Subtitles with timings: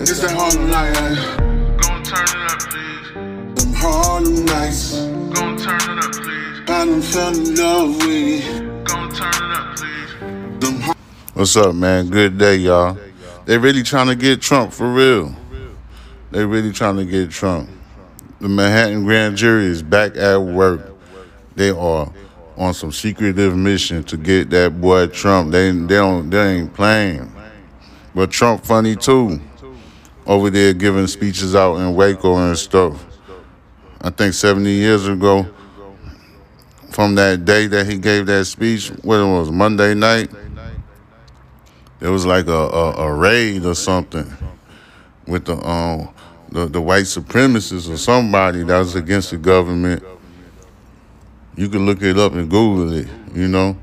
[0.00, 0.94] It's that Harlem night,
[1.82, 3.64] Gon' turn it up, please.
[3.64, 5.00] them Harlem nights.
[5.34, 6.60] Gon' turn it up, please.
[6.62, 8.84] I done fell in love with it.
[8.84, 10.60] Gon' turn it up, please.
[10.60, 10.96] Them Har-
[11.34, 12.08] What's up, man?
[12.08, 12.96] Good day, y'all.
[13.44, 15.34] They really trying to get Trump for real.
[16.30, 17.68] They really trying to get Trump.
[18.40, 20.80] The Manhattan grand jury is back at work.
[21.56, 22.10] They are
[22.56, 25.50] on some secretive mission to get that boy Trump.
[25.52, 27.32] They they don't they ain't playing.
[28.14, 29.40] But Trump funny too.
[30.30, 33.04] Over there giving speeches out in Waco and stuff.
[34.00, 35.44] I think 70 years ago,
[36.90, 40.30] from that day that he gave that speech, what it was, Monday night,
[42.00, 44.32] it was like a, a, a raid or something
[45.26, 46.14] with the um
[46.50, 50.00] the, the white supremacists or somebody that was against the government.
[51.56, 53.76] You can look it up and Google it, you know.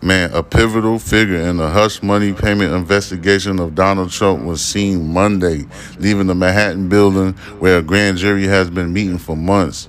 [0.00, 5.12] Man, a pivotal figure in the hush money payment investigation of Donald Trump was seen
[5.12, 5.66] Monday
[5.98, 9.88] leaving the Manhattan building where a grand jury has been meeting for months.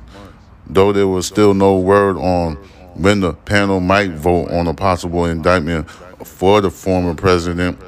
[0.65, 2.55] Though there was still no word on
[2.95, 5.87] when the panel might vote on a possible indictment
[6.25, 7.79] for the former president,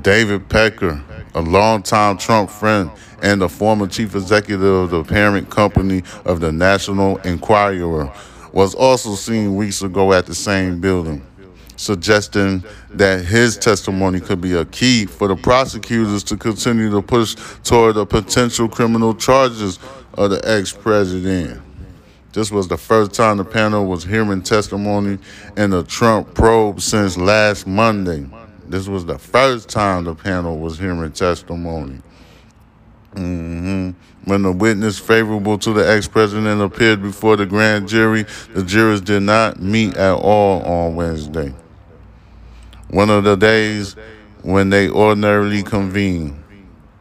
[0.00, 1.02] David Pecker,
[1.34, 6.50] a longtime Trump friend and the former chief executive of the parent company of the
[6.50, 8.10] National Enquirer,
[8.52, 11.22] was also seen weeks ago at the same building,
[11.78, 17.36] suggesting that his testimony could be a key for the prosecutors to continue to push
[17.62, 19.78] toward the potential criminal charges
[20.14, 21.62] of the ex-president.
[22.32, 25.18] This was the first time the panel was hearing testimony
[25.56, 28.26] in the Trump probe since last Monday.
[28.66, 32.00] This was the first time the panel was hearing testimony.
[33.14, 33.90] hmm
[34.24, 39.00] When the witness favorable to the ex president appeared before the grand jury, the jurors
[39.00, 41.54] did not meet at all on Wednesday.
[42.90, 43.96] One of the days
[44.42, 46.42] when they ordinarily convene.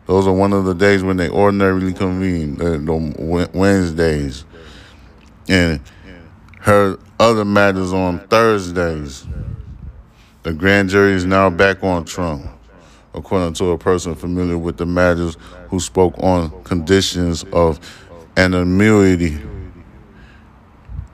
[0.05, 4.45] Those are one of the days when they ordinarily convene, uh, the, the Wednesdays
[5.49, 5.81] and
[6.59, 9.25] her other matters on Thursdays.
[10.43, 12.45] The grand jury is now back on Trump,
[13.13, 15.37] according to a person familiar with the matters
[15.69, 17.79] who spoke on conditions of
[18.37, 19.41] anonymity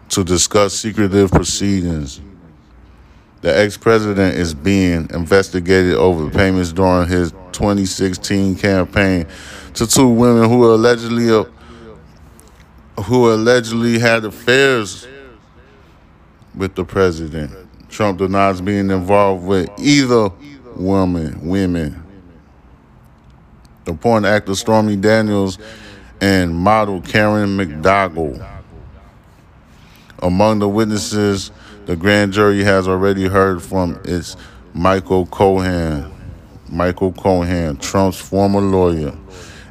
[0.10, 2.22] to discuss secretive proceedings.
[3.44, 9.28] The ex president is being investigated over payments during his 2016 campaign
[9.74, 11.26] to two women who allegedly
[13.04, 15.06] who allegedly had affairs
[16.56, 17.52] with the president.
[17.90, 20.30] Trump denies being involved with either
[20.78, 22.02] woman, women.
[23.84, 25.58] The porn actor Stormy Daniels
[26.22, 28.50] and model Karen McDougal.
[30.20, 31.52] Among the witnesses,
[31.86, 34.38] the grand jury has already heard from its
[34.74, 36.12] Michael Cohen,
[36.70, 39.16] Michael Cohen, Trump's former lawyer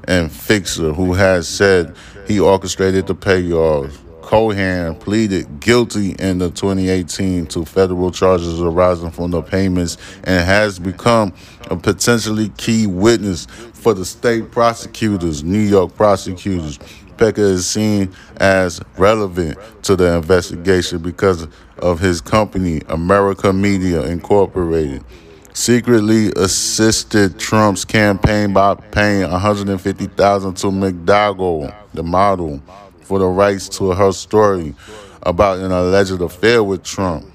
[0.07, 1.95] and fixer, who has said
[2.27, 3.97] he orchestrated the payoffs.
[4.23, 10.79] Cohen pleaded guilty in the 2018 to federal charges arising from the payments and has
[10.79, 11.35] become
[11.71, 16.79] a potentially key witness for the state prosecutors, New York prosecutors.
[17.23, 21.47] Pecker is seen as relevant to the investigation because
[21.79, 25.05] of his company, America Media Incorporated
[25.53, 32.61] secretly assisted Trump's campaign by paying 150,000 to McDougal, the model,
[33.03, 34.75] for the rights to her story
[35.23, 37.32] about an alleged affair with Trump.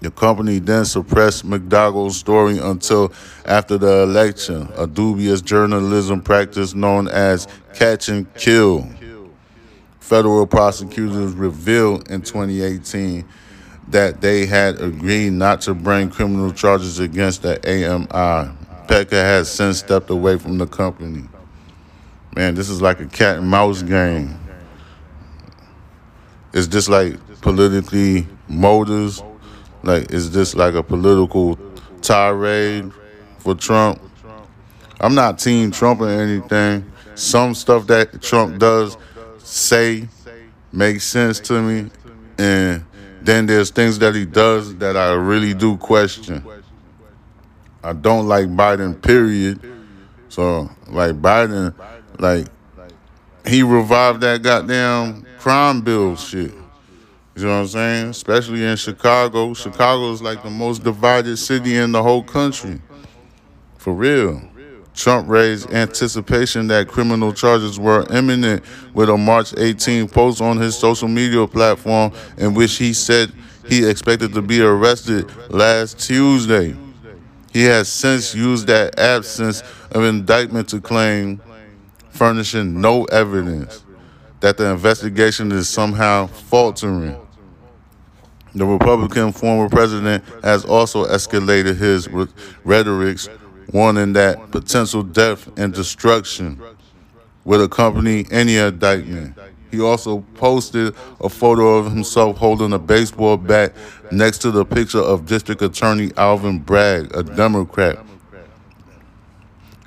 [0.00, 3.12] The company then suppressed McDougal's story until
[3.44, 8.88] after the election, a dubious journalism practice known as catch and kill.
[9.98, 13.26] Federal prosecutors revealed in 2018
[13.88, 18.54] that they had agreed not to bring criminal charges against the AMI.
[18.86, 21.28] Pecker has since stepped away from the company.
[22.34, 24.38] Man, this is like a cat and mouse game.
[26.52, 29.22] Is this like politically motives?
[29.82, 31.58] Like, is this like a political
[32.02, 32.92] tirade
[33.38, 34.00] for Trump?
[35.00, 36.90] I'm not team Trump or anything.
[37.14, 38.96] Some stuff that Trump does
[39.38, 40.08] say
[40.72, 41.90] makes sense to me.
[42.38, 42.84] And
[43.22, 46.44] then there's things that he does that I really do question.
[47.82, 49.60] I don't like Biden, period.
[50.28, 51.74] So, like, Biden,
[52.18, 52.46] like,
[53.46, 56.52] he revived that goddamn crime bill shit.
[57.38, 58.08] You know what I'm saying?
[58.08, 59.54] Especially in Chicago.
[59.54, 62.80] Chicago is like the most divided city in the whole country.
[63.76, 64.42] For real.
[64.92, 70.76] Trump raised anticipation that criminal charges were imminent with a March 18 post on his
[70.76, 73.32] social media platform in which he said
[73.68, 76.76] he expected to be arrested last Tuesday.
[77.52, 79.62] He has since used that absence
[79.92, 81.40] of indictment to claim
[82.10, 83.84] furnishing no evidence
[84.40, 87.16] that the investigation is somehow faltering.
[88.54, 92.08] The Republican former president has also escalated his
[92.64, 93.28] rhetorics,
[93.72, 96.60] warning that potential death and destruction
[97.44, 99.36] would accompany any indictment.
[99.70, 103.74] He also posted a photo of himself holding a baseball bat
[104.10, 107.98] next to the picture of District Attorney Alvin Bragg, a Democrat.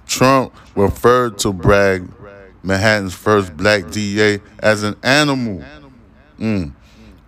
[0.05, 2.07] Trump referred to Bragg,
[2.63, 5.63] Manhattan's first black DA, as an animal.
[6.39, 6.73] Mm.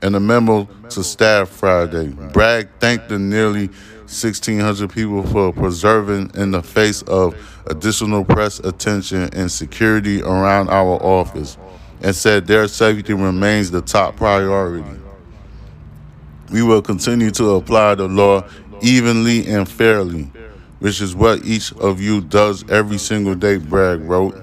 [0.04, 6.52] In a memo to staff Friday, Bragg thanked the nearly 1,600 people for preserving in
[6.52, 7.34] the face of
[7.68, 11.58] additional press attention and security around our office
[12.02, 14.84] and said their safety remains the top priority.
[16.52, 18.46] We will continue to apply the law
[18.82, 20.30] evenly and fairly,
[20.80, 24.36] which is what each of you does every single day, Bragg wrote.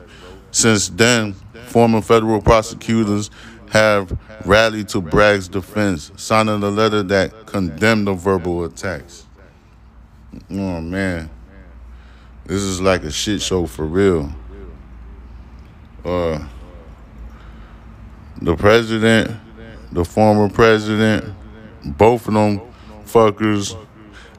[0.52, 1.34] Since then,
[1.66, 3.30] former federal prosecutors
[3.70, 9.26] have rallied to Bragg's defense, signing a letter that condemned the verbal attacks.
[10.50, 11.30] Oh man,
[12.44, 14.32] this is like a shit show for real.
[16.04, 16.44] Uh,
[18.42, 19.30] the president,
[19.92, 21.34] the former president,
[21.84, 22.60] both of them
[23.04, 23.76] fuckers.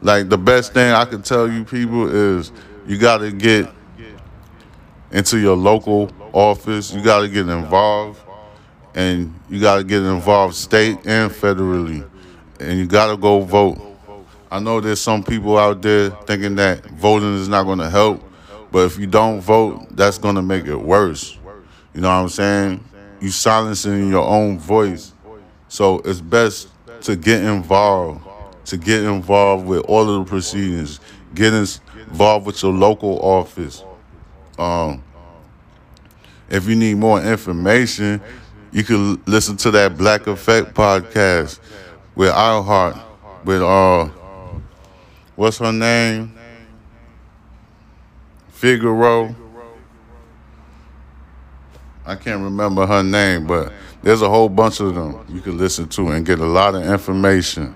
[0.02, 2.52] Like the best thing I can tell you people is
[2.88, 3.70] you got to get
[5.12, 6.94] into your local office.
[6.94, 8.20] You got to get involved,
[8.96, 12.08] and you got to get involved state and federally,
[12.60, 13.80] and you got to go vote.
[14.52, 18.22] I know there's some people out there thinking that voting is not going to help,
[18.72, 21.38] but if you don't vote, that's going to make it worse.
[21.94, 22.84] You know what I'm saying?
[23.22, 25.14] You silencing your own voice.
[25.68, 26.68] So it's best
[27.02, 28.26] to get involved,
[28.66, 31.00] to get involved with all of the proceedings,
[31.34, 33.84] get involved with your local office.
[34.60, 35.02] Um,
[36.50, 38.22] if you need more information,
[38.72, 41.60] you can listen to that Black Effect podcast
[42.16, 43.02] with iHeart,
[43.44, 44.06] with uh,
[45.36, 46.38] what's her name?
[48.50, 49.36] Figaro.
[52.06, 53.72] I can't remember her name, but
[54.02, 56.84] there's a whole bunch of them you can listen to and get a lot of
[56.84, 57.76] information.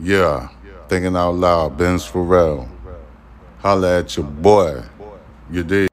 [0.00, 0.48] Yeah,
[0.88, 2.68] thinking out loud, Ben Farrell.
[3.58, 4.82] Holla at your boy.
[5.50, 5.88] You did.